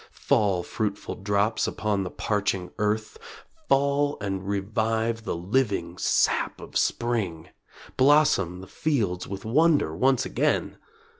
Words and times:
Fall, 0.11 0.63
fruitful 0.63 1.13
drops, 1.13 1.67
upon 1.67 2.01
the 2.03 2.09
parching 2.09 2.71
earth, 2.79 3.19
Fall, 3.69 4.17
and 4.19 4.47
revive 4.49 5.25
the 5.25 5.35
living 5.35 5.95
sap 5.99 6.59
of 6.59 6.75
spring; 6.75 7.49
Blossom 7.97 8.61
the 8.61 8.67
fields 8.67 9.27
with 9.27 9.45
wonder 9.45 9.95
once 9.95 10.25
again! 10.25 10.77